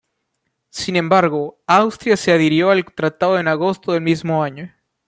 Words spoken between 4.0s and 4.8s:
mismo año.